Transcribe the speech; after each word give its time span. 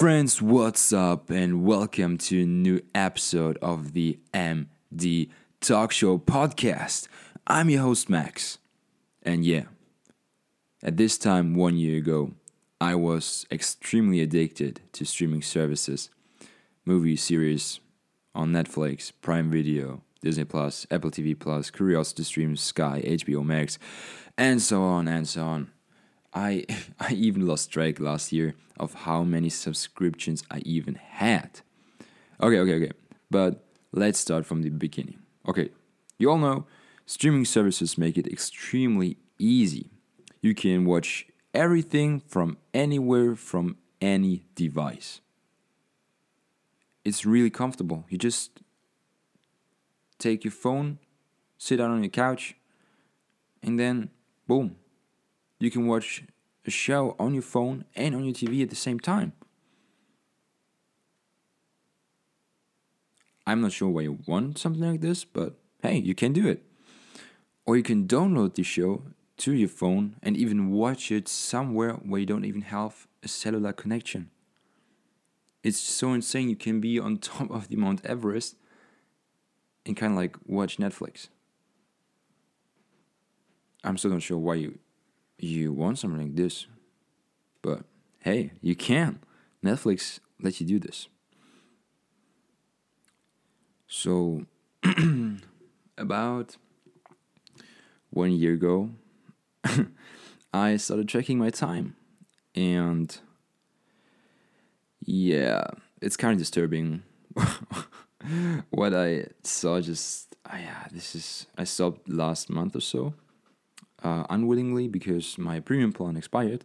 friends, 0.00 0.40
what's 0.40 0.94
up, 0.94 1.28
and 1.28 1.62
welcome 1.62 2.16
to 2.16 2.44
a 2.44 2.46
new 2.46 2.80
episode 2.94 3.58
of 3.60 3.92
the 3.92 4.18
MD 4.32 5.28
Talk 5.60 5.92
Show 5.92 6.16
podcast. 6.16 7.06
I'm 7.46 7.68
your 7.68 7.82
host, 7.82 8.08
Max. 8.08 8.56
And 9.22 9.44
yeah, 9.44 9.64
at 10.82 10.96
this 10.96 11.18
time 11.18 11.54
one 11.54 11.76
year 11.76 11.98
ago, 11.98 12.32
I 12.80 12.94
was 12.94 13.44
extremely 13.52 14.22
addicted 14.22 14.80
to 14.92 15.04
streaming 15.04 15.42
services, 15.42 16.08
movie 16.86 17.16
series 17.16 17.80
on 18.34 18.52
Netflix, 18.52 19.12
Prime 19.20 19.50
Video, 19.50 20.00
Disney 20.22 20.44
Plus, 20.44 20.86
Apple 20.90 21.10
TV 21.10 21.38
Plus, 21.38 21.70
Curiosity 21.70 22.22
Stream, 22.22 22.56
Sky, 22.56 23.02
HBO 23.04 23.44
Max, 23.44 23.78
and 24.38 24.62
so 24.62 24.82
on 24.82 25.06
and 25.08 25.28
so 25.28 25.42
on. 25.42 25.70
I 26.32 26.66
I 27.00 27.12
even 27.12 27.46
lost 27.46 27.70
track 27.70 28.00
last 28.00 28.32
year 28.32 28.54
of 28.78 28.94
how 28.94 29.24
many 29.24 29.50
subscriptions 29.50 30.42
I 30.50 30.58
even 30.64 30.94
had. 30.94 31.60
Okay, 32.40 32.58
okay, 32.58 32.74
okay. 32.74 32.92
But 33.30 33.64
let's 33.92 34.18
start 34.18 34.46
from 34.46 34.62
the 34.62 34.70
beginning. 34.70 35.18
Okay, 35.46 35.70
you 36.18 36.30
all 36.30 36.38
know 36.38 36.66
streaming 37.06 37.44
services 37.44 37.98
make 37.98 38.16
it 38.16 38.26
extremely 38.26 39.16
easy. 39.38 39.90
You 40.40 40.54
can 40.54 40.84
watch 40.84 41.26
everything 41.52 42.20
from 42.20 42.56
anywhere 42.72 43.34
from 43.34 43.76
any 44.00 44.44
device. 44.54 45.20
It's 47.04 47.26
really 47.26 47.50
comfortable. 47.50 48.04
You 48.08 48.18
just 48.18 48.60
take 50.18 50.44
your 50.44 50.52
phone, 50.52 50.98
sit 51.58 51.76
down 51.76 51.90
on 51.90 52.02
your 52.02 52.10
couch, 52.10 52.54
and 53.62 53.78
then 53.78 54.10
boom, 54.46 54.76
you 55.60 55.70
can 55.70 55.86
watch 55.86 56.24
a 56.66 56.70
show 56.70 57.14
on 57.18 57.34
your 57.34 57.42
phone 57.42 57.84
and 57.94 58.14
on 58.14 58.24
your 58.24 58.34
TV 58.34 58.62
at 58.62 58.70
the 58.70 58.76
same 58.76 58.98
time. 58.98 59.32
I'm 63.46 63.60
not 63.60 63.72
sure 63.72 63.88
why 63.88 64.02
you 64.02 64.18
want 64.26 64.58
something 64.58 64.82
like 64.82 65.00
this, 65.00 65.24
but 65.24 65.54
hey, 65.82 65.98
you 65.98 66.14
can 66.14 66.32
do 66.32 66.48
it. 66.48 66.62
Or 67.66 67.76
you 67.76 67.82
can 67.82 68.06
download 68.06 68.54
the 68.54 68.62
show 68.62 69.02
to 69.38 69.52
your 69.52 69.68
phone 69.68 70.16
and 70.22 70.36
even 70.36 70.70
watch 70.70 71.10
it 71.10 71.28
somewhere 71.28 71.92
where 71.94 72.20
you 72.20 72.26
don't 72.26 72.44
even 72.44 72.62
have 72.62 73.06
a 73.22 73.28
cellular 73.28 73.72
connection. 73.72 74.30
It's 75.62 75.78
so 75.78 76.12
insane 76.14 76.48
you 76.48 76.56
can 76.56 76.80
be 76.80 76.98
on 76.98 77.18
top 77.18 77.50
of 77.50 77.68
the 77.68 77.76
Mount 77.76 78.04
Everest 78.04 78.56
and 79.84 79.96
kind 79.96 80.12
of 80.12 80.18
like 80.18 80.36
watch 80.46 80.78
Netflix. 80.78 81.28
I'm 83.82 83.96
still 83.96 84.10
not 84.10 84.22
sure 84.22 84.38
why 84.38 84.54
you 84.56 84.78
you 85.42 85.72
want 85.72 85.98
something 85.98 86.20
like 86.20 86.36
this. 86.36 86.66
But 87.62 87.84
hey, 88.20 88.52
you 88.60 88.74
can. 88.74 89.20
Netflix 89.64 90.20
lets 90.40 90.60
you 90.60 90.66
do 90.66 90.78
this. 90.78 91.08
So, 93.86 94.46
about 95.98 96.56
one 98.10 98.32
year 98.32 98.54
ago, 98.54 98.90
I 100.52 100.76
started 100.76 101.08
tracking 101.08 101.38
my 101.38 101.50
time. 101.50 101.96
And 102.54 103.16
yeah, 105.04 105.64
it's 106.00 106.16
kind 106.16 106.32
of 106.32 106.38
disturbing. 106.38 107.02
what 108.70 108.94
I 108.94 109.26
saw 109.42 109.80
just, 109.80 110.34
ah, 110.46 110.56
yeah, 110.56 110.86
this 110.92 111.14
is, 111.14 111.46
I 111.58 111.64
stopped 111.64 112.08
last 112.08 112.48
month 112.48 112.76
or 112.76 112.80
so 112.80 113.14
uh, 114.02 114.24
unwillingly 114.30 114.88
because 114.88 115.38
my 115.38 115.60
premium 115.60 115.92
plan 115.92 116.16
expired. 116.16 116.64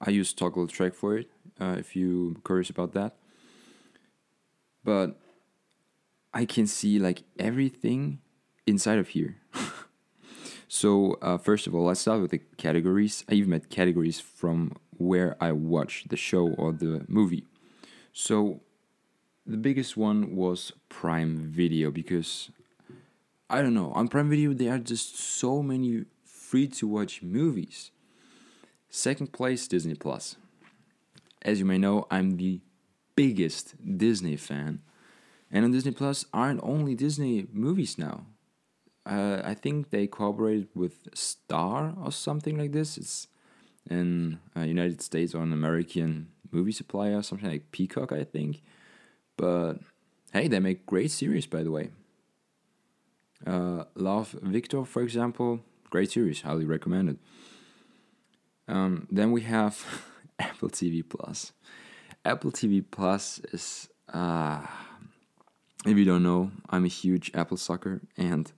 I 0.00 0.10
use 0.10 0.34
Toggl 0.34 0.68
Track 0.68 0.94
for 0.94 1.16
it 1.16 1.30
uh, 1.60 1.76
if 1.78 1.94
you're 1.94 2.34
curious 2.44 2.70
about 2.70 2.92
that. 2.92 3.16
But 4.84 5.20
I 6.34 6.44
can 6.44 6.66
see 6.66 6.98
like 6.98 7.22
everything 7.38 8.18
inside 8.66 8.98
of 8.98 9.08
here. 9.08 9.36
so, 10.68 11.18
uh, 11.22 11.38
first 11.38 11.66
of 11.66 11.74
all, 11.74 11.84
let's 11.84 12.00
start 12.00 12.20
with 12.20 12.32
the 12.32 12.40
categories. 12.56 13.24
I 13.28 13.34
even 13.34 13.50
made 13.50 13.70
categories 13.70 14.18
from 14.18 14.76
where 14.96 15.36
I 15.40 15.52
watch 15.52 16.04
the 16.08 16.16
show 16.16 16.48
or 16.48 16.72
the 16.72 17.04
movie. 17.08 17.44
So, 18.12 18.60
the 19.46 19.56
biggest 19.56 19.96
one 19.96 20.34
was 20.34 20.72
Prime 20.88 21.36
Video 21.36 21.90
because 21.90 22.50
I 23.52 23.60
don't 23.60 23.74
know, 23.74 23.92
on 23.92 24.08
Prime 24.08 24.30
Video, 24.30 24.54
there 24.54 24.74
are 24.74 24.78
just 24.78 25.18
so 25.18 25.62
many 25.62 26.06
free 26.52 26.68
to 26.68 26.86
watch 26.86 27.22
movies. 27.22 27.92
Second 28.90 29.32
place, 29.32 29.66
Disney 29.66 29.94
Plus. 29.94 30.36
As 31.40 31.58
you 31.58 31.64
may 31.64 31.78
know, 31.78 32.06
I'm 32.10 32.36
the 32.36 32.60
biggest 33.16 33.74
Disney 33.96 34.36
fan. 34.36 34.82
And 35.50 35.64
on 35.64 35.72
Disney 35.72 35.92
Plus 35.92 36.26
aren't 36.30 36.60
only 36.62 36.94
Disney 36.94 37.46
movies 37.50 37.96
now. 37.96 38.26
Uh, 39.06 39.40
I 39.42 39.54
think 39.54 39.88
they 39.88 40.06
cooperated 40.06 40.68
with 40.74 41.08
Star 41.14 41.94
or 42.04 42.12
something 42.12 42.58
like 42.58 42.72
this. 42.72 42.98
It's 42.98 43.28
in 43.88 44.38
uh, 44.54 44.60
United 44.60 45.00
States 45.00 45.34
or 45.34 45.42
an 45.42 45.54
American 45.54 46.28
movie 46.50 46.72
supplier, 46.72 47.22
something 47.22 47.48
like 47.48 47.72
Peacock, 47.72 48.12
I 48.12 48.24
think. 48.24 48.60
But 49.38 49.78
hey, 50.34 50.48
they 50.48 50.60
make 50.60 50.84
great 50.84 51.10
series, 51.10 51.46
by 51.46 51.62
the 51.62 51.70
way. 51.70 51.92
Uh, 53.46 53.84
Love 53.94 54.36
Victor, 54.42 54.84
for 54.84 55.00
example, 55.00 55.60
Great 55.92 56.10
series, 56.10 56.40
highly 56.40 56.64
recommended. 56.64 57.18
Um, 58.66 59.06
then 59.10 59.30
we 59.30 59.42
have 59.42 59.84
Apple 60.38 60.70
TV 60.70 61.06
Plus. 61.06 61.52
Apple 62.24 62.50
TV 62.50 62.82
Plus 62.90 63.42
is, 63.52 63.90
uh, 64.10 64.66
if 65.84 65.98
you 65.98 66.06
don't 66.06 66.22
know, 66.22 66.50
I'm 66.70 66.86
a 66.86 66.88
huge 66.88 67.30
Apple 67.34 67.58
sucker, 67.58 68.00
and 68.16 68.50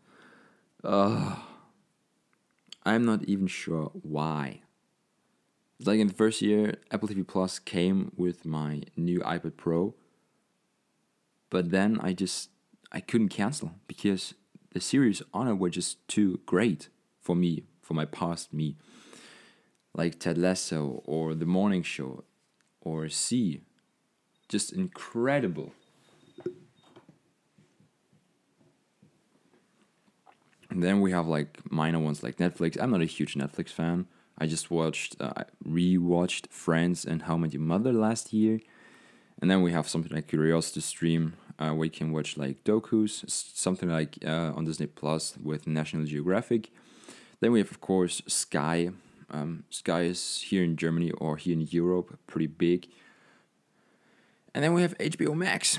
uh, 0.85 1.35
I'm 2.87 3.05
not 3.05 3.25
even 3.25 3.49
sure 3.49 3.91
why. 4.03 4.61
Like 5.85 5.99
in 5.99 6.07
the 6.07 6.15
first 6.15 6.41
year, 6.41 6.77
Apple 6.93 7.09
TV 7.09 7.27
Plus 7.27 7.59
came 7.59 8.13
with 8.17 8.45
my 8.47 8.83
new 8.97 9.19
iPad 9.23 9.57
Pro, 9.57 9.97
but 11.51 11.73
then 11.73 11.99
I 12.01 12.13
just 12.13 12.51
I 12.93 13.01
couldn't 13.01 13.31
cancel 13.31 13.73
because 13.89 14.35
the 14.71 14.81
series 14.81 15.21
on 15.33 15.49
it 15.49 15.55
were 15.55 15.71
just 15.71 16.07
too 16.07 16.39
great 16.47 16.91
for 17.25 17.35
me, 17.35 17.65
for 17.81 17.95
my 17.95 18.05
past 18.05 18.53
me, 18.53 18.77
like 19.95 20.21
Ted 20.21 20.39
Lasso 20.39 21.03
or 21.05 21.35
The 21.35 21.47
Morning 21.47 21.83
Show 21.83 22.25
or 22.81 23.09
See. 23.09 23.63
Just 24.49 24.73
incredible. 24.73 25.73
And 30.71 30.83
then 30.83 31.01
we 31.01 31.13
have 31.13 31.27
like 31.27 31.59
minor 31.71 31.99
ones 31.99 32.23
like 32.23 32.37
Netflix. 32.37 32.77
I'm 32.81 32.91
not 32.91 33.01
a 33.01 33.07
huge 33.07 33.35
Netflix 33.35 33.71
fan. 33.71 34.07
I 34.37 34.47
just 34.47 34.71
watched, 34.71 35.17
uh, 35.21 35.45
rewatched 35.67 36.49
Friends 36.51 37.05
and 37.05 37.23
How 37.23 37.37
I 37.37 37.47
Your 37.47 37.63
Mother 37.63 37.93
last 37.93 38.33
year. 38.33 38.61
And 39.41 39.51
then 39.51 39.63
we 39.63 39.73
have 39.73 39.89
something 39.89 40.13
like 40.13 40.29
Curiosity 40.29 40.81
Stream, 40.81 41.35
uh, 41.59 41.71
where 41.71 41.85
you 41.85 41.91
can 41.91 42.13
watch 42.13 42.37
like 42.37 42.65
docus, 42.65 43.25
something 43.31 43.89
like 43.89 44.19
uh, 44.27 44.53
on 44.57 44.65
Disney 44.65 44.87
Plus 44.87 45.37
with 45.43 45.67
National 45.67 46.05
Geographic. 46.05 46.71
Then 47.41 47.53
we 47.53 47.59
have, 47.59 47.71
of 47.71 47.81
course, 47.81 48.23
Sky. 48.27 48.91
Um, 49.31 49.65
Sky 49.71 50.03
is 50.03 50.43
here 50.49 50.63
in 50.63 50.77
Germany 50.77 51.11
or 51.13 51.37
here 51.37 51.55
in 51.55 51.63
Europe, 51.63 52.19
pretty 52.27 52.47
big. 52.47 52.89
And 54.55 54.63
then 54.63 54.73
we 54.73 54.83
have 54.83 54.97
HBO 54.99 55.35
Max. 55.35 55.79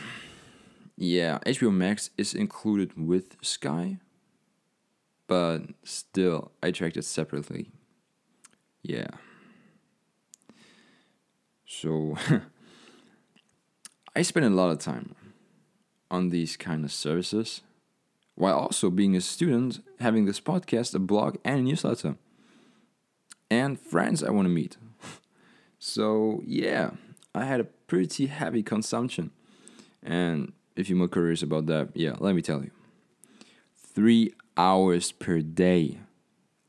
Yeah, 0.98 1.40
HBO 1.46 1.74
Max 1.74 2.10
is 2.18 2.34
included 2.34 2.98
with 2.98 3.38
Sky, 3.42 4.00
but 5.28 5.64
still, 5.84 6.52
I 6.64 6.72
tracked 6.72 6.98
it 6.98 7.06
separately. 7.06 7.72
Yeah. 8.82 9.08
So, 11.66 12.18
I 14.16 14.22
spend 14.22 14.46
a 14.46 14.50
lot 14.50 14.72
of 14.72 14.80
time 14.80 15.16
on 16.10 16.30
these 16.30 16.56
kind 16.56 16.86
of 16.86 16.92
services 16.94 17.62
while 18.36 18.58
also 18.58 18.90
being 18.90 19.16
a 19.16 19.22
student, 19.22 19.80
having 20.00 20.26
this 20.26 20.40
podcast, 20.40 20.94
a 20.94 21.00
blog, 21.00 21.38
and 21.44 21.60
a 21.60 21.64
newsletter. 21.64 22.16
And 23.50 23.80
friends 23.80 24.24
I 24.24 24.32
want 24.32 24.46
to 24.46 24.50
meet. 24.50 24.78
so, 25.80 26.42
yeah, 26.46 26.92
I 27.34 27.46
had 27.46 27.60
a 27.60 27.66
pretty 27.66 28.28
heavy 28.28 28.64
consumption. 28.64 29.32
And 30.04 30.54
if 30.76 30.90
you're 30.90 30.98
more 30.98 31.08
curious 31.08 31.42
about 31.42 31.66
that, 31.68 31.90
yeah, 31.94 32.16
let 32.20 32.36
me 32.36 32.42
tell 32.42 32.62
you. 32.62 32.72
Three 33.76 34.34
hours 34.58 35.12
per 35.12 35.40
day. 35.40 36.00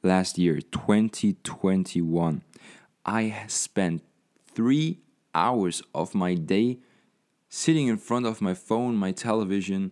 Last 0.02 0.38
year, 0.38 0.60
2021, 0.60 2.42
I 3.04 3.44
spent 3.48 4.02
three 4.54 5.00
hours 5.34 5.82
of 5.92 6.14
my 6.14 6.34
day 6.34 6.78
sitting 7.48 7.88
in 7.88 7.96
front 7.96 8.26
of 8.26 8.40
my 8.40 8.54
phone, 8.54 8.94
my 8.94 9.10
television, 9.10 9.90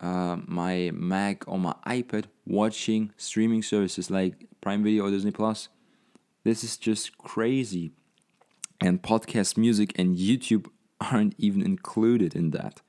uh, 0.00 0.36
my 0.46 0.90
Mac 0.94 1.46
or 1.48 1.58
my 1.58 1.74
iPad 1.86 2.26
watching 2.46 3.12
streaming 3.16 3.62
services 3.62 4.10
like 4.10 4.46
Prime 4.60 4.82
Video 4.82 5.06
or 5.06 5.10
Disney 5.10 5.30
Plus. 5.30 5.68
This 6.44 6.62
is 6.62 6.76
just 6.76 7.18
crazy. 7.18 7.92
And 8.80 9.02
podcast 9.02 9.56
music 9.56 9.92
and 9.96 10.16
YouTube 10.16 10.68
aren't 11.00 11.34
even 11.38 11.62
included 11.62 12.36
in 12.36 12.50
that. 12.50 12.80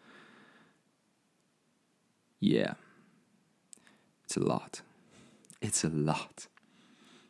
Yeah. 2.39 2.73
It's 4.23 4.37
a 4.37 4.41
lot. 4.41 4.81
It's 5.61 5.83
a 5.83 5.89
lot. 5.89 6.47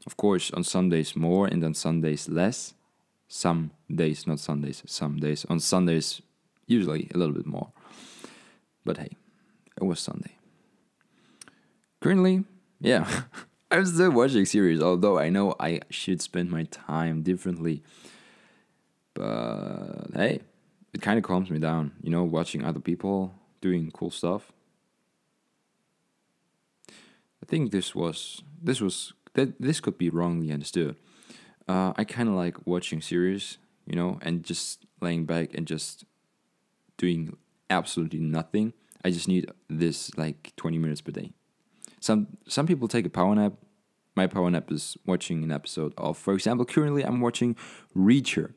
Of 0.05 0.17
course, 0.17 0.51
on 0.51 0.63
Sundays 0.63 1.15
more 1.15 1.47
and 1.47 1.63
on 1.63 1.73
Sundays 1.73 2.27
less. 2.27 2.73
Some 3.27 3.71
days, 3.93 4.25
not 4.25 4.39
Sundays, 4.39 4.83
some 4.85 5.17
days. 5.17 5.45
On 5.49 5.59
Sundays, 5.59 6.21
usually 6.67 7.09
a 7.13 7.17
little 7.17 7.35
bit 7.35 7.45
more. 7.45 7.71
But 8.83 8.97
hey, 8.97 9.11
it 9.81 9.85
was 9.85 9.99
Sunday. 9.99 10.35
Currently, 12.01 12.43
yeah, 12.79 13.23
I'm 13.71 13.85
still 13.85 14.11
watching 14.11 14.45
series, 14.45 14.81
although 14.81 15.17
I 15.17 15.29
know 15.29 15.55
I 15.59 15.81
should 15.89 16.21
spend 16.21 16.49
my 16.49 16.63
time 16.63 17.21
differently. 17.21 17.83
But 19.13 20.07
hey, 20.13 20.41
it 20.93 21.01
kind 21.01 21.17
of 21.17 21.23
calms 21.23 21.49
me 21.49 21.59
down, 21.59 21.91
you 22.01 22.09
know, 22.09 22.23
watching 22.23 22.63
other 22.63 22.79
people 22.79 23.33
doing 23.61 23.91
cool 23.91 24.11
stuff. 24.11 24.51
I 26.89 27.45
think 27.45 27.71
this 27.71 27.93
was 27.93 28.41
this 28.61 28.81
was 28.81 29.13
that 29.33 29.61
this 29.61 29.79
could 29.79 29.97
be 29.97 30.09
wrongly 30.09 30.51
understood. 30.51 30.95
Uh, 31.67 31.93
I 31.95 32.03
kind 32.03 32.27
of 32.27 32.35
like 32.35 32.65
watching 32.65 33.01
series, 33.01 33.57
you 33.85 33.95
know, 33.95 34.19
and 34.21 34.43
just 34.43 34.85
laying 35.01 35.25
back 35.25 35.53
and 35.53 35.67
just 35.67 36.05
doing 36.97 37.37
absolutely 37.69 38.19
nothing. 38.19 38.73
I 39.03 39.11
just 39.11 39.27
need 39.27 39.49
this 39.69 40.15
like 40.17 40.53
20 40.55 40.77
minutes 40.77 41.01
per 41.01 41.11
day. 41.11 41.31
Some 41.99 42.37
some 42.47 42.67
people 42.67 42.87
take 42.87 43.05
a 43.05 43.09
power 43.09 43.35
nap. 43.35 43.53
My 44.15 44.27
power 44.27 44.49
nap 44.49 44.71
is 44.71 44.97
watching 45.05 45.43
an 45.43 45.51
episode 45.51 45.93
of, 45.97 46.17
for 46.17 46.33
example, 46.33 46.65
currently 46.65 47.03
I'm 47.03 47.21
watching 47.21 47.55
Reacher. 47.95 48.53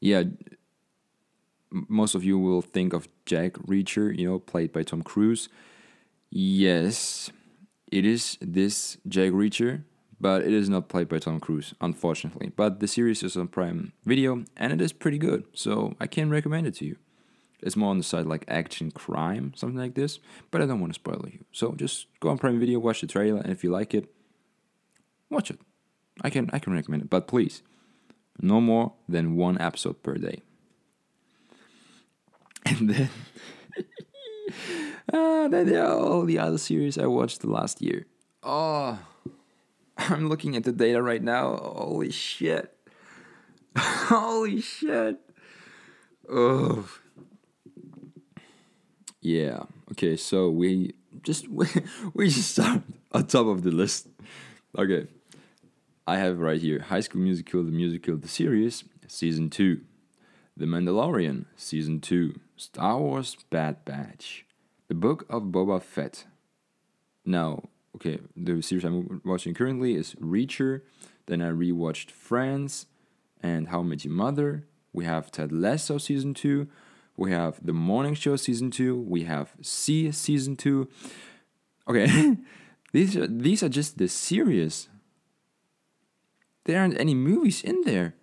Yeah, 0.00 0.24
most 1.70 2.14
of 2.14 2.24
you 2.24 2.38
will 2.38 2.62
think 2.62 2.92
of 2.92 3.08
Jack 3.26 3.54
Reacher, 3.54 4.16
you 4.16 4.26
know, 4.26 4.38
played 4.38 4.72
by 4.72 4.82
Tom 4.82 5.02
Cruise. 5.02 5.48
Yes, 6.30 7.30
it 7.90 8.04
is 8.04 8.38
this 8.40 8.98
Jack 9.08 9.32
Reacher, 9.32 9.82
but 10.20 10.42
it 10.42 10.52
is 10.52 10.68
not 10.68 10.88
played 10.88 11.08
by 11.08 11.18
Tom 11.18 11.40
Cruise, 11.40 11.74
unfortunately. 11.80 12.52
But 12.54 12.80
the 12.80 12.88
series 12.88 13.22
is 13.22 13.36
on 13.36 13.48
Prime 13.48 13.92
Video, 14.04 14.44
and 14.56 14.72
it 14.72 14.80
is 14.80 14.92
pretty 14.92 15.18
good, 15.18 15.44
so 15.52 15.94
I 16.00 16.06
can 16.06 16.30
recommend 16.30 16.66
it 16.66 16.74
to 16.76 16.86
you. 16.86 16.96
It's 17.62 17.76
more 17.76 17.90
on 17.90 17.98
the 17.98 18.04
side 18.04 18.26
like 18.26 18.44
action 18.48 18.90
crime, 18.90 19.52
something 19.56 19.78
like 19.78 19.94
this, 19.94 20.18
but 20.50 20.60
I 20.60 20.66
don't 20.66 20.80
want 20.80 20.92
to 20.92 21.00
spoil 21.00 21.24
you. 21.32 21.44
So 21.52 21.72
just 21.72 22.06
go 22.20 22.28
on 22.28 22.38
Prime 22.38 22.60
Video, 22.60 22.78
watch 22.78 23.00
the 23.00 23.06
trailer, 23.06 23.40
and 23.40 23.50
if 23.50 23.64
you 23.64 23.70
like 23.70 23.94
it, 23.94 24.12
watch 25.30 25.50
it. 25.50 25.58
I 26.22 26.30
can 26.30 26.50
I 26.52 26.58
can 26.58 26.72
recommend 26.72 27.02
it, 27.02 27.10
but 27.10 27.26
please, 27.26 27.62
no 28.40 28.60
more 28.60 28.94
than 29.08 29.36
one 29.36 29.60
episode 29.60 30.02
per 30.02 30.14
day. 30.14 30.42
And 32.66 32.90
then, 32.90 33.10
uh, 35.12 35.48
then 35.48 35.66
there 35.66 35.86
are 35.86 35.96
all 35.96 36.24
the 36.24 36.40
other 36.40 36.58
series 36.58 36.98
I 36.98 37.06
watched 37.06 37.42
the 37.42 37.48
last 37.48 37.80
year. 37.80 38.06
Oh, 38.42 38.98
I'm 39.98 40.28
looking 40.28 40.56
at 40.56 40.64
the 40.64 40.72
data 40.72 41.00
right 41.00 41.22
now. 41.22 41.56
Holy 41.56 42.10
shit! 42.10 42.76
Holy 43.76 44.60
shit! 44.60 45.20
Oh, 46.28 46.88
yeah. 49.26 49.64
Okay, 49.90 50.16
so 50.16 50.50
we 50.50 50.94
just 51.22 51.48
we, 51.48 51.66
we 52.14 52.28
just 52.28 52.52
start 52.52 52.82
on 53.12 53.26
top 53.26 53.46
of 53.46 53.62
the 53.62 53.72
list. 53.72 54.06
Okay, 54.78 55.08
I 56.06 56.18
have 56.18 56.38
right 56.38 56.60
here 56.60 56.80
High 56.80 57.00
School 57.00 57.20
Musical, 57.20 57.64
the 57.64 57.72
musical, 57.72 58.16
the 58.16 58.28
series, 58.28 58.84
season 59.08 59.50
two, 59.50 59.80
The 60.56 60.66
Mandalorian, 60.66 61.46
season 61.56 62.00
two. 62.00 62.38
Star 62.58 62.98
Wars 62.98 63.36
Bad 63.50 63.84
Batch, 63.84 64.46
The 64.88 64.94
Book 64.94 65.26
of 65.28 65.42
Boba 65.42 65.82
Fett. 65.82 66.24
Now, 67.22 67.68
okay, 67.96 68.18
the 68.34 68.62
series 68.62 68.82
I'm 68.82 69.20
watching 69.26 69.52
currently 69.52 69.94
is 69.94 70.14
Reacher. 70.14 70.80
Then 71.26 71.42
I 71.42 71.50
rewatched 71.50 72.10
Friends 72.10 72.86
and 73.42 73.68
How 73.68 73.80
I 73.80 73.82
Met 73.82 74.06
Your 74.06 74.14
Mother. 74.14 74.64
We 74.94 75.04
have 75.04 75.30
Ted 75.30 75.52
Lasso 75.52 75.98
season 75.98 76.32
two. 76.32 76.68
We 77.16 77.32
have 77.32 77.58
The 77.64 77.72
Morning 77.72 78.14
Show 78.14 78.36
season 78.36 78.70
two. 78.70 78.96
We 78.96 79.24
have 79.24 79.52
See 79.62 80.12
season 80.12 80.56
two. 80.56 80.88
Okay, 81.88 82.36
these 82.92 83.16
are 83.16 83.26
these 83.26 83.62
are 83.62 83.68
just 83.68 83.98
the 83.98 84.08
series. 84.08 84.88
There 86.64 86.80
aren't 86.80 87.00
any 87.00 87.14
movies 87.14 87.62
in 87.62 87.82
there. 87.82 88.14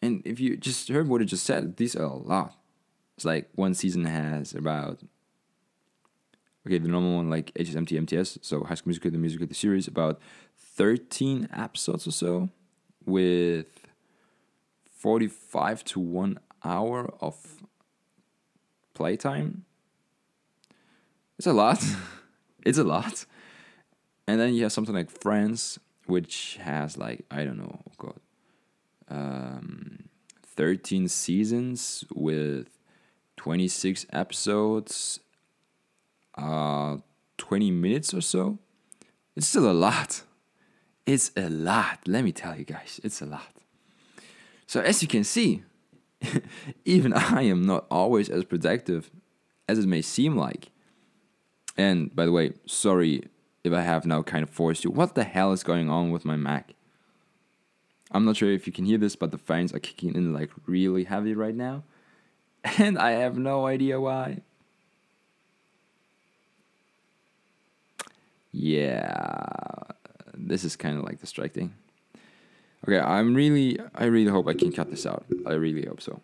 And 0.00 0.22
if 0.24 0.40
you 0.40 0.56
just 0.56 0.88
heard 0.88 1.08
what 1.08 1.20
I 1.20 1.24
just 1.24 1.44
said, 1.44 1.76
these 1.76 1.94
are 1.94 2.04
a 2.04 2.14
lot. 2.14 2.56
It's 3.16 3.24
like 3.24 3.50
one 3.54 3.74
season 3.74 4.04
has 4.04 4.54
about 4.54 5.00
okay, 6.66 6.78
the 6.78 6.88
normal 6.88 7.16
one 7.16 7.28
like 7.28 7.52
HSMT 7.54 7.96
MTS, 7.98 8.38
so 8.40 8.64
High 8.64 8.74
School 8.74 8.90
Musical, 8.90 9.10
the 9.10 9.18
musical, 9.18 9.46
the 9.46 9.54
series, 9.54 9.86
about 9.86 10.20
thirteen 10.56 11.48
episodes 11.54 12.06
or 12.06 12.12
so, 12.12 12.48
with 13.04 13.86
forty-five 14.90 15.84
to 15.84 16.00
one 16.00 16.38
hour 16.64 17.12
of 17.20 17.36
playtime. 18.94 19.64
It's 21.38 21.46
a 21.46 21.52
lot. 21.52 21.84
it's 22.66 22.78
a 22.78 22.84
lot. 22.84 23.26
And 24.26 24.40
then 24.40 24.54
you 24.54 24.62
have 24.62 24.72
something 24.72 24.94
like 24.94 25.10
Friends, 25.10 25.78
which 26.06 26.58
has 26.62 26.96
like 26.96 27.24
I 27.30 27.44
don't 27.44 27.58
know, 27.58 27.80
oh 27.86 27.92
god, 27.98 28.20
um, 29.08 30.04
thirteen 30.42 31.08
seasons 31.08 32.04
with 32.14 32.68
26 33.36 34.06
episodes, 34.12 35.18
uh, 36.38 36.98
20 37.38 37.70
minutes 37.72 38.14
or 38.14 38.20
so. 38.20 38.58
It's 39.34 39.48
still 39.48 39.68
a 39.68 39.72
lot. 39.72 40.22
It's 41.06 41.32
a 41.36 41.48
lot. 41.48 41.98
Let 42.06 42.22
me 42.22 42.30
tell 42.30 42.56
you 42.56 42.64
guys, 42.64 43.00
it's 43.02 43.20
a 43.20 43.26
lot. 43.26 43.52
So, 44.68 44.80
as 44.80 45.02
you 45.02 45.08
can 45.08 45.24
see, 45.24 45.64
even 46.84 47.12
I 47.12 47.42
am 47.42 47.62
not 47.62 47.86
always 47.90 48.28
as 48.28 48.44
productive 48.44 49.10
as 49.68 49.78
it 49.78 49.86
may 49.86 50.02
seem 50.02 50.36
like. 50.36 50.70
And 51.76 52.14
by 52.14 52.26
the 52.26 52.32
way, 52.32 52.52
sorry 52.66 53.24
if 53.64 53.72
I 53.72 53.82
have 53.82 54.04
now 54.04 54.22
kind 54.22 54.42
of 54.42 54.50
forced 54.50 54.84
you. 54.84 54.90
What 54.90 55.14
the 55.14 55.24
hell 55.24 55.52
is 55.52 55.62
going 55.62 55.88
on 55.88 56.10
with 56.10 56.24
my 56.24 56.36
Mac? 56.36 56.74
I'm 58.10 58.24
not 58.24 58.36
sure 58.36 58.50
if 58.50 58.66
you 58.66 58.72
can 58.72 58.84
hear 58.84 58.98
this, 58.98 59.16
but 59.16 59.30
the 59.30 59.38
fans 59.38 59.72
are 59.72 59.78
kicking 59.78 60.14
in 60.14 60.32
like 60.32 60.50
really 60.66 61.04
heavy 61.04 61.34
right 61.34 61.54
now 61.54 61.84
and 62.78 62.98
I 62.98 63.12
have 63.12 63.36
no 63.38 63.66
idea 63.66 64.00
why. 64.00 64.38
Yeah, 68.52 69.78
this 70.34 70.62
is 70.62 70.76
kind 70.76 70.98
of 70.98 71.04
like 71.04 71.20
distracting. 71.20 71.74
Okay, 72.86 72.98
I'm 72.98 73.34
really, 73.34 73.78
I 73.94 74.04
really 74.04 74.30
hope 74.30 74.48
I 74.48 74.54
can 74.54 74.72
cut 74.72 74.90
this 74.90 75.06
out. 75.06 75.24
I 75.46 75.52
really 75.52 75.86
hope 75.86 76.00
so. 76.00 76.20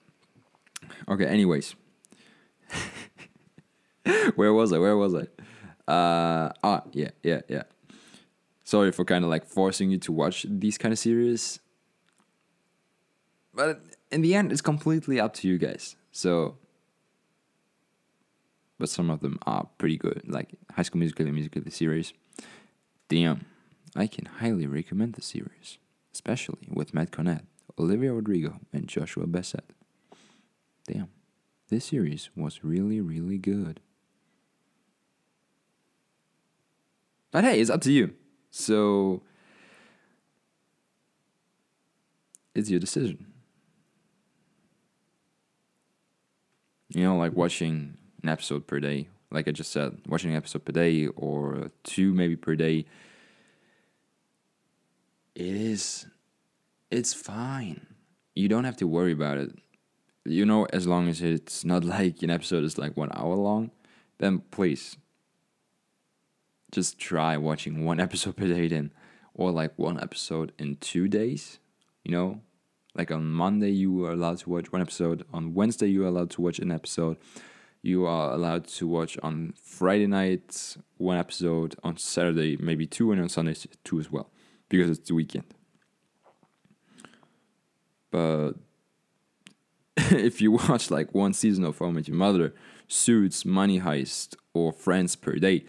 Okay, 1.08 1.26
anyways. 1.26 1.74
Where 4.34 4.52
was 4.52 4.72
I? 4.72 4.78
Where 4.78 4.96
was 4.96 5.14
I? 5.14 5.26
Uh, 5.90 6.52
ah, 6.62 6.82
yeah, 6.92 7.10
yeah, 7.22 7.40
yeah. 7.48 7.62
Sorry 8.64 8.92
for 8.92 9.04
kind 9.04 9.24
of 9.24 9.30
like 9.30 9.46
forcing 9.46 9.90
you 9.90 9.98
to 9.98 10.12
watch 10.12 10.44
these 10.48 10.76
kind 10.76 10.92
of 10.92 10.98
series. 10.98 11.60
But 13.54 13.80
in 14.10 14.20
the 14.22 14.34
end, 14.34 14.52
it's 14.52 14.60
completely 14.60 15.18
up 15.18 15.34
to 15.34 15.48
you 15.48 15.58
guys. 15.58 15.96
So, 16.12 16.58
but 18.78 18.88
some 18.88 19.10
of 19.10 19.20
them 19.20 19.38
are 19.46 19.68
pretty 19.78 19.96
good, 19.96 20.22
like 20.26 20.50
High 20.72 20.82
School 20.82 20.98
Musical 20.98 21.26
and 21.26 21.34
Musical 21.34 21.62
the 21.62 21.70
series. 21.70 22.12
Damn, 23.08 23.46
I 23.96 24.06
can 24.06 24.26
highly 24.26 24.66
recommend 24.66 25.14
the 25.14 25.22
series, 25.22 25.78
especially 26.18 26.66
with 26.68 26.92
Matt 26.92 27.12
Cornett, 27.12 27.42
Olivia 27.78 28.12
Rodrigo, 28.12 28.58
and 28.72 28.88
Joshua 28.88 29.28
Bassett. 29.28 29.70
Damn, 30.84 31.08
this 31.68 31.84
series 31.84 32.30
was 32.34 32.64
really, 32.64 33.00
really 33.00 33.38
good. 33.38 33.78
But 37.30 37.44
hey, 37.44 37.60
it's 37.60 37.70
up 37.70 37.82
to 37.82 37.92
you. 37.92 38.14
So, 38.50 39.22
it's 42.52 42.68
your 42.68 42.80
decision. 42.80 43.28
you 46.88 47.04
know, 47.04 47.16
like 47.16 47.34
watching 47.34 47.96
an 48.22 48.28
episode 48.28 48.66
per 48.66 48.80
day, 48.80 49.08
like 49.30 49.46
I 49.46 49.52
just 49.52 49.70
said, 49.70 49.98
watching 50.08 50.30
an 50.30 50.36
episode 50.36 50.64
per 50.64 50.72
day 50.72 51.06
or 51.06 51.70
two 51.84 52.12
maybe 52.14 52.34
per 52.34 52.56
day, 52.56 52.86
it 55.38 55.54
is, 55.54 56.06
it's 56.90 57.14
fine. 57.14 57.86
You 58.34 58.48
don't 58.48 58.64
have 58.64 58.76
to 58.78 58.88
worry 58.88 59.12
about 59.12 59.38
it. 59.38 59.52
You 60.24 60.44
know, 60.44 60.66
as 60.72 60.86
long 60.86 61.08
as 61.08 61.22
it's 61.22 61.64
not 61.64 61.84
like 61.96 62.22
an 62.22 62.30
episode 62.30 62.64
is 62.64 62.76
like 62.76 62.96
one 62.96 63.10
hour 63.14 63.36
long, 63.36 63.70
then 64.18 64.40
please 64.50 64.96
just 66.72 66.98
try 66.98 67.36
watching 67.36 67.84
one 67.84 68.00
episode 68.06 68.36
per 68.36 68.48
day 68.48 68.66
then, 68.66 68.92
or 69.32 69.52
like 69.52 69.78
one 69.78 70.00
episode 70.02 70.52
in 70.58 70.76
two 70.76 71.06
days, 71.06 71.60
you 72.04 72.10
know, 72.10 72.40
Like 72.94 73.12
on 73.12 73.30
Monday, 73.30 73.70
you 73.70 74.04
are 74.06 74.12
allowed 74.12 74.38
to 74.38 74.50
watch 74.50 74.72
one 74.72 74.82
episode. 74.82 75.24
On 75.32 75.54
Wednesday, 75.54 75.86
you 75.86 76.02
are 76.02 76.08
allowed 76.08 76.30
to 76.30 76.42
watch 76.42 76.58
an 76.58 76.72
episode. 76.72 77.16
You 77.80 78.06
are 78.06 78.32
allowed 78.32 78.66
to 78.78 78.88
watch 78.88 79.16
on 79.22 79.54
Friday 79.62 80.08
night 80.08 80.76
one 80.96 81.16
episode. 81.16 81.76
On 81.84 81.96
Saturday, 81.96 82.56
maybe 82.56 82.88
two, 82.88 83.12
and 83.12 83.20
on 83.22 83.28
Sunday, 83.28 83.54
two 83.84 84.00
as 84.00 84.10
well, 84.10 84.30
because 84.68 84.90
it's 84.90 85.08
the 85.08 85.14
weekend. 85.14 85.44
But 88.10 88.52
if 89.96 90.40
you 90.40 90.52
watch 90.52 90.90
like 90.90 91.14
one 91.14 91.32
season 91.32 91.64
of 91.64 91.78
How 91.78 91.86
I 91.86 91.90
Your 91.90 92.16
Mother, 92.16 92.54
Suits, 92.86 93.44
Money 93.44 93.80
Heist, 93.80 94.34
or 94.54 94.72
Friends 94.72 95.16
per 95.16 95.34
day, 95.36 95.64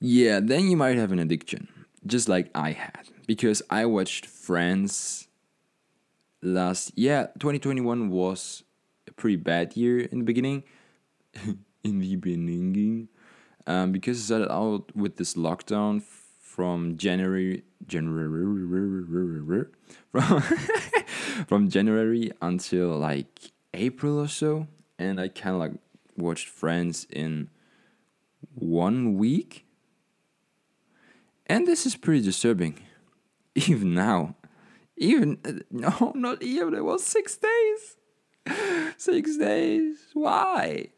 yeah, 0.00 0.40
then 0.40 0.68
you 0.68 0.76
might 0.76 0.96
have 0.96 1.12
an 1.12 1.18
addiction, 1.18 1.68
just 2.06 2.28
like 2.28 2.50
I 2.54 2.72
had, 2.72 3.08
because 3.26 3.62
I 3.70 3.86
watched 3.86 4.26
Friends 4.26 5.28
last. 6.42 6.92
Yeah, 6.96 7.26
2021 7.38 8.10
was 8.10 8.64
a 9.08 9.12
pretty 9.12 9.36
bad 9.36 9.76
year 9.76 10.00
in 10.00 10.18
the 10.18 10.24
beginning. 10.24 10.64
in 11.84 11.98
the 11.98 12.16
beginning, 12.16 13.08
um, 13.66 13.92
because 13.92 14.18
it 14.18 14.22
started 14.22 14.52
out 14.52 14.94
with 14.94 15.16
this 15.16 15.34
lockdown 15.34 16.02
from 16.52 16.98
January, 16.98 17.62
January, 17.86 19.62
from 20.10 20.40
from 21.48 21.70
January 21.70 22.30
until 22.42 22.88
like 22.98 23.52
April 23.72 24.18
or 24.20 24.28
so, 24.28 24.66
and 24.98 25.18
I 25.18 25.28
kind 25.28 25.54
of 25.54 25.60
like 25.60 25.72
watched 26.14 26.48
Friends 26.48 27.06
in 27.08 27.48
one 28.54 29.16
week, 29.16 29.64
and 31.46 31.66
this 31.66 31.86
is 31.86 31.96
pretty 31.96 32.20
disturbing, 32.20 32.80
even 33.54 33.94
now, 33.94 34.36
even 34.98 35.38
no, 35.70 36.12
not 36.14 36.42
even 36.42 36.74
it 36.74 36.84
was 36.84 37.02
six 37.02 37.38
days, 37.38 37.96
six 38.98 39.38
days. 39.38 39.96
Why? 40.12 40.88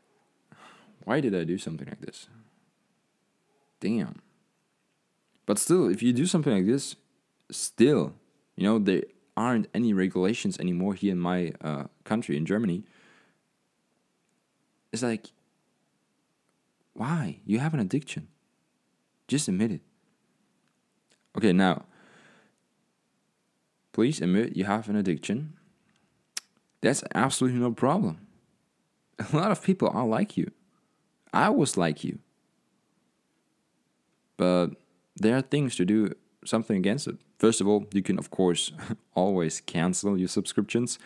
Why 1.05 1.21
did 1.21 1.33
I 1.33 1.45
do 1.45 1.59
something 1.59 1.87
like 1.87 2.01
this? 2.01 2.27
Damn. 3.79 4.24
But 5.47 5.59
still, 5.59 5.89
if 5.89 6.03
you 6.03 6.13
do 6.13 6.27
something 6.27 6.53
like 6.53 6.67
this, 6.67 6.97
still, 7.51 8.15
you 8.57 8.65
know, 8.65 8.79
there 8.79 9.03
aren't 9.37 9.69
any 9.75 9.93
regulations 9.93 10.59
anymore 10.59 10.95
here 10.95 11.13
in 11.13 11.19
my 11.19 11.53
uh, 11.61 11.85
country, 12.05 12.37
in 12.37 12.47
Germany. 12.47 12.85
It's 14.93 15.03
like, 15.03 15.27
why? 16.93 17.41
You 17.45 17.59
have 17.59 17.75
an 17.75 17.81
addiction. 17.81 18.29
Just 19.27 19.49
admit 19.49 19.73
it. 19.73 19.81
Okay, 21.37 21.53
now, 21.53 21.85
please 23.93 24.21
admit 24.21 24.57
you 24.57 24.65
have 24.65 24.89
an 24.89 24.97
addiction. 24.97 25.55
That's 26.81 27.03
absolutely 27.15 27.59
no 27.59 27.73
problem. 27.73 28.27
A 29.19 29.37
lot 29.37 29.51
of 29.51 29.63
people 29.63 29.89
are 29.93 30.07
like 30.07 30.37
you. 30.37 30.51
I 31.33 31.49
was 31.51 31.77
like 31.77 32.05
you. 32.05 32.19
But 34.37 34.71
there 35.17 35.37
are 35.37 35.43
things 35.43 35.77
to 35.77 35.85
do 35.85 36.13
something 36.45 36.77
against 36.77 37.07
it. 37.07 37.17
First 37.39 37.61
of 37.61 37.69
all, 37.69 37.87
you 37.93 38.03
can, 38.03 38.19
of 38.19 38.31
course, 38.31 38.73
always 39.15 39.61
cancel 39.61 40.19
your 40.19 40.29
subscriptions. 40.29 40.99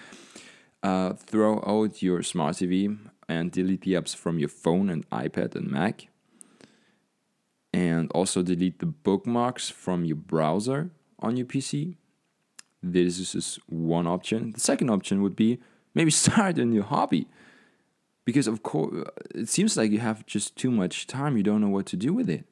Uh, 0.82 1.12
throw 1.14 1.62
out 1.66 2.02
your 2.02 2.22
smart 2.22 2.56
TV 2.56 2.96
and 3.28 3.50
delete 3.50 3.82
the 3.82 3.94
apps 3.94 4.14
from 4.14 4.38
your 4.38 4.48
phone 4.48 4.88
and 4.88 5.08
iPad 5.10 5.54
and 5.54 5.70
Mac. 5.70 6.08
And 7.72 8.10
also 8.12 8.42
delete 8.42 8.78
the 8.78 8.86
bookmarks 8.86 9.68
from 9.68 10.04
your 10.04 10.16
browser 10.16 10.90
on 11.18 11.36
your 11.36 11.46
PC. 11.46 11.96
This 12.82 13.18
is 13.18 13.32
just 13.32 13.58
one 13.68 14.06
option. 14.06 14.52
The 14.52 14.60
second 14.60 14.90
option 14.90 15.22
would 15.22 15.36
be 15.36 15.58
maybe 15.94 16.10
start 16.26 16.58
a 16.58 16.64
new 16.64 16.82
hobby. 16.82 17.26
Because, 18.24 18.46
of 18.46 18.62
course, 18.62 19.08
it 19.34 19.48
seems 19.48 19.76
like 19.76 19.90
you 19.90 20.00
have 20.00 20.26
just 20.26 20.54
too 20.54 20.70
much 20.70 21.06
time, 21.06 21.36
you 21.36 21.42
don't 21.42 21.62
know 21.62 21.70
what 21.70 21.86
to 21.86 21.96
do 21.96 22.12
with 22.12 22.28
it. 22.28 22.44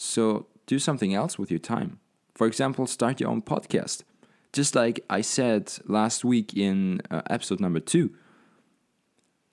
So 0.00 0.46
do 0.66 0.78
something 0.78 1.12
else 1.12 1.40
with 1.40 1.50
your 1.50 1.58
time. 1.58 1.98
For 2.36 2.46
example, 2.46 2.86
start 2.86 3.20
your 3.20 3.30
own 3.30 3.42
podcast. 3.42 4.04
Just 4.52 4.76
like 4.76 5.04
I 5.10 5.22
said 5.22 5.72
last 5.86 6.24
week 6.24 6.56
in 6.56 7.02
uh, 7.10 7.22
episode 7.28 7.58
number 7.58 7.80
two. 7.80 8.14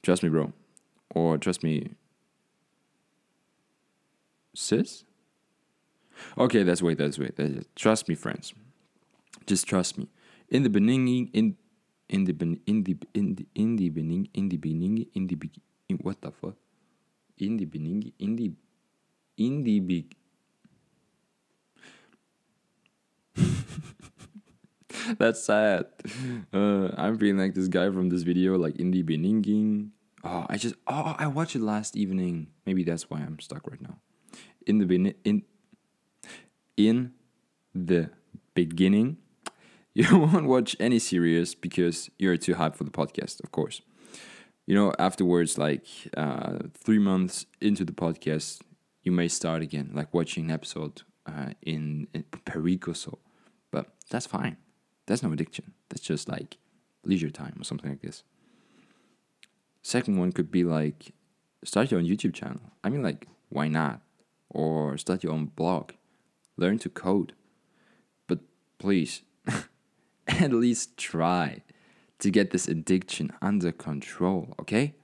Trust 0.04 0.22
me, 0.22 0.30
bro. 0.30 0.54
Or 1.16 1.40
trust 1.40 1.64
me, 1.64 1.96
sis? 4.54 5.04
Okay, 6.38 6.62
that's 6.62 6.84
wait, 6.84 7.00
that's 7.00 7.18
wait. 7.18 7.36
That's 7.38 7.66
Trust 7.76 8.08
me, 8.08 8.14
friends. 8.14 8.54
Just 9.48 9.66
trust 9.66 9.98
me. 9.98 10.08
In 10.50 10.62
the 10.62 10.70
beginning, 10.70 11.32
in 11.34 11.58
in 12.08 12.26
the 12.26 12.34
in 12.68 12.84
the 12.84 12.96
in 13.16 13.34
the 13.34 13.48
in 13.56 13.78
the 13.78 13.90
beginning, 13.90 14.30
in 14.36 14.50
the 14.50 14.58
beginning, 14.58 15.08
in 15.16 15.26
the 15.26 15.38
in 15.90 15.98
what 15.98 16.22
the 16.22 16.30
fuck? 16.30 16.56
In 17.40 17.58
the 17.58 17.66
beginning, 17.66 18.14
in 18.20 18.36
the 18.36 18.52
in 19.38 19.64
the 19.64 19.80
big 19.80 20.16
That's 25.20 25.44
sad. 25.44 25.86
Uh, 26.54 26.90
I'm 26.98 27.18
feeling 27.18 27.38
like 27.38 27.54
this 27.54 27.68
guy 27.68 27.90
from 27.90 28.10
this 28.10 28.24
video, 28.24 28.58
like 28.58 28.78
in 28.78 28.92
the 28.92 29.02
beginning. 29.02 29.92
Oh, 30.24 30.46
I 30.50 30.58
just 30.58 30.76
oh 30.88 31.16
I 31.18 31.28
watched 31.28 31.56
it 31.56 31.62
last 31.62 31.96
evening. 31.96 32.48
Maybe 32.66 32.84
that's 32.84 33.10
why 33.10 33.20
I'm 33.20 33.40
stuck 33.40 33.70
right 33.70 33.82
now. 33.82 34.00
In 34.66 34.80
the 34.80 34.86
beginning, 34.86 35.14
in 35.24 35.44
in 36.78 37.14
the 37.76 38.10
beginning, 38.56 39.18
you 39.94 40.18
won't 40.18 40.48
watch 40.48 40.76
any 40.80 41.00
series 41.00 41.54
because 41.54 42.10
you're 42.18 42.38
too 42.38 42.56
hyped 42.56 42.76
for 42.76 42.86
the 42.86 42.92
podcast, 42.92 43.44
of 43.44 43.52
course. 43.52 43.82
You 44.66 44.74
know, 44.74 44.94
afterwards, 44.98 45.60
like 45.60 45.86
uh, 46.18 46.58
three 46.74 46.98
months 46.98 47.46
into 47.62 47.86
the 47.86 47.94
podcast, 47.94 48.62
you 49.04 49.12
may 49.12 49.28
start 49.28 49.62
again, 49.62 49.92
like 49.94 50.12
watching 50.12 50.46
an 50.46 50.52
episode 50.52 51.04
uh, 51.28 51.52
in, 51.62 52.08
in 52.16 52.24
per 52.46 52.60
week 52.60 52.88
or 52.88 52.96
so. 52.96 53.20
But 53.70 53.94
that's 54.10 54.26
fine. 54.26 54.58
That's 55.08 55.24
no 55.24 55.32
addiction. 55.32 55.74
That's 55.90 56.02
just 56.02 56.28
like 56.28 56.58
leisure 57.04 57.30
time 57.30 57.56
or 57.60 57.64
something 57.64 57.90
like 57.90 58.02
this. 58.02 58.24
Second 59.82 60.18
one 60.18 60.32
could 60.32 60.52
be 60.52 60.64
like 60.64 61.14
start 61.64 61.92
your 61.92 62.00
own 62.00 62.06
YouTube 62.06 62.34
channel. 62.34 62.62
I 62.84 62.90
mean, 62.90 63.04
like, 63.04 63.28
why 63.50 63.68
not? 63.68 64.02
Or 64.50 64.98
start 64.98 65.24
your 65.24 65.34
own 65.34 65.48
blog. 65.48 65.92
Learn 66.58 66.80
to 66.80 66.90
code. 66.90 67.34
But 68.28 68.40
please, 68.78 69.22
at 70.28 70.54
least 70.54 70.98
try 70.98 71.64
to 72.20 72.32
get 72.32 72.52
this 72.52 72.68
addiction 72.68 73.32
under 73.42 73.72
control, 73.72 74.56
okay? 74.60 74.96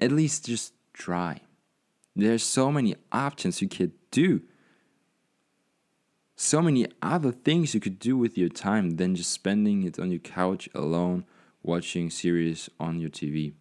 At 0.00 0.12
least 0.12 0.46
just 0.46 0.72
try. 0.92 1.40
There's 2.16 2.42
so 2.42 2.72
many 2.72 2.96
options 3.12 3.62
you 3.62 3.68
could 3.68 3.92
do 4.10 4.42
so 6.40 6.62
many 6.62 6.86
other 7.02 7.32
things 7.32 7.74
you 7.74 7.80
could 7.80 7.98
do 7.98 8.16
with 8.16 8.38
your 8.38 8.48
time 8.48 8.90
than 8.90 9.16
just 9.16 9.32
spending 9.32 9.82
it 9.82 9.98
on 9.98 10.08
your 10.12 10.20
couch 10.20 10.68
alone 10.72 11.24
watching 11.64 12.10
series 12.10 12.70
on 12.78 13.00
your 13.00 13.10
TV. 13.10 13.54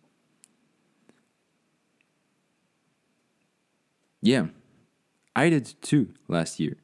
Yeah, 4.21 4.49
I 5.35 5.49
did 5.49 5.73
too 5.81 6.13
last 6.27 6.59
year, 6.59 6.77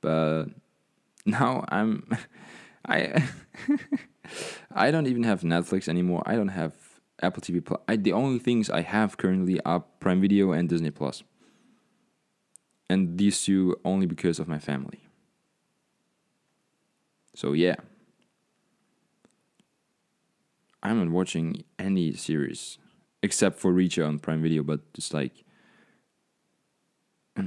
but 0.00 0.46
now 1.26 1.62
I'm 1.68 2.08
I 2.86 3.22
I 4.72 4.90
don't 4.90 5.06
even 5.06 5.24
have 5.24 5.42
Netflix 5.42 5.88
anymore. 5.88 6.22
I 6.24 6.36
don't 6.36 6.48
have 6.48 6.72
Apple 7.20 7.42
TV 7.42 7.62
Plus. 7.62 7.80
I, 7.86 7.96
the 7.96 8.14
only 8.14 8.38
things 8.38 8.70
I 8.70 8.80
have 8.80 9.18
currently 9.18 9.60
are 9.60 9.80
Prime 10.00 10.22
Video 10.22 10.52
and 10.52 10.70
Disney 10.70 10.90
Plus, 10.90 11.22
and 12.88 13.18
these 13.18 13.42
two 13.42 13.76
only 13.84 14.06
because 14.06 14.38
of 14.38 14.48
my 14.48 14.58
family. 14.58 15.07
So 17.38 17.52
yeah. 17.52 17.76
I'm 20.82 20.98
not 20.98 21.10
watching 21.10 21.62
any 21.78 22.12
series 22.14 22.78
except 23.22 23.60
for 23.60 23.72
Reacher 23.72 24.04
on 24.04 24.18
Prime 24.18 24.42
Video, 24.42 24.64
but 24.64 24.80
it's 24.96 25.14
like 25.14 25.44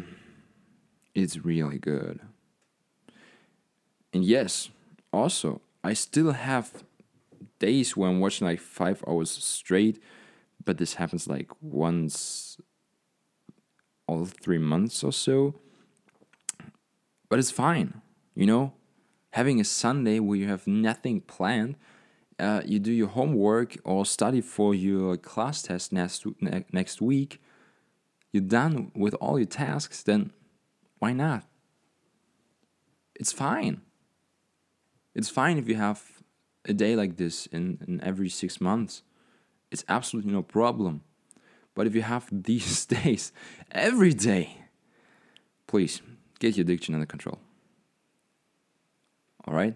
it's 1.14 1.44
really 1.44 1.78
good. 1.78 2.22
And 4.14 4.24
yes, 4.24 4.70
also 5.12 5.60
I 5.84 5.92
still 5.92 6.32
have 6.32 6.86
days 7.60 7.98
where 7.98 8.10
I'm 8.10 8.22
watching 8.22 8.48
like 8.48 8.62
five 8.62 9.04
hours 9.06 9.30
straight, 9.30 10.02
but 10.64 10.78
this 10.78 10.94
happens 10.94 11.28
like 11.28 11.52
once 11.60 12.56
all 14.08 14.24
three 14.24 14.58
months 14.58 15.04
or 15.04 15.12
so. 15.12 15.56
But 17.28 17.40
it's 17.40 17.52
fine, 17.52 18.00
you 18.34 18.46
know 18.46 18.72
having 19.32 19.60
a 19.60 19.64
Sunday 19.64 20.20
where 20.20 20.38
you 20.38 20.48
have 20.48 20.68
nothing 20.68 21.22
planned, 21.22 21.76
uh, 22.40 22.62
you 22.66 22.80
do 22.80 22.92
your 22.92 23.08
homework 23.08 23.78
or 23.84 24.06
study 24.06 24.42
for 24.42 24.74
your 24.74 25.18
class 25.18 25.62
test 25.62 25.92
next 25.92 26.26
ne- 26.42 26.66
next 26.72 27.02
week, 27.02 27.42
you're 28.32 28.42
done 28.42 28.92
with 28.96 29.14
all 29.16 29.38
your 29.38 29.48
tasks, 29.48 30.04
then 30.04 30.32
why 31.00 31.14
not? 31.14 31.44
It's 33.16 33.32
fine. 33.32 33.82
It's 35.14 35.30
fine 35.30 35.58
if 35.58 35.68
you 35.68 35.76
have 35.76 36.24
a 36.66 36.74
day 36.74 36.96
like 36.96 37.18
this 37.18 37.46
in, 37.48 37.80
in 37.88 38.02
every 38.02 38.30
six 38.30 38.62
months, 38.62 39.04
it's 39.70 39.84
absolutely 39.90 40.32
no 40.32 40.44
problem. 40.44 41.02
But 41.76 41.88
if 41.88 41.96
you 41.96 42.02
have 42.02 42.28
these 42.32 42.86
days 42.86 43.32
every 43.72 44.14
day, 44.14 44.58
please 45.68 46.02
get 46.40 46.58
your 46.58 46.64
addiction 46.64 46.94
under 46.94 47.06
control. 47.06 47.40
All 49.46 49.54
right? 49.54 49.76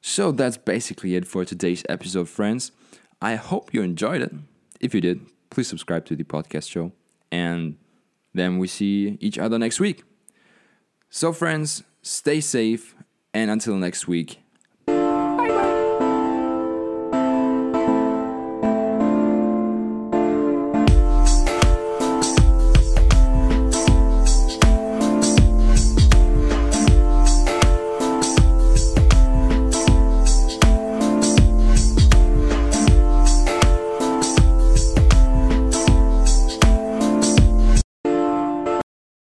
So 0.00 0.32
that's 0.32 0.56
basically 0.56 1.14
it 1.14 1.26
for 1.26 1.44
today's 1.44 1.84
episode, 1.88 2.28
friends. 2.28 2.72
I 3.20 3.34
hope 3.34 3.74
you 3.74 3.82
enjoyed 3.82 4.22
it. 4.22 4.32
If 4.80 4.94
you 4.94 5.00
did, 5.00 5.26
please 5.50 5.68
subscribe 5.68 6.06
to 6.06 6.16
the 6.16 6.24
podcast 6.24 6.70
show. 6.70 6.92
And 7.30 7.76
then 8.32 8.58
we 8.58 8.66
see 8.66 9.18
each 9.20 9.38
other 9.38 9.58
next 9.58 9.78
week. 9.78 10.04
So, 11.10 11.32
friends, 11.32 11.82
stay 12.02 12.40
safe. 12.40 12.94
And 13.34 13.50
until 13.50 13.76
next 13.76 14.08
week, 14.08 14.40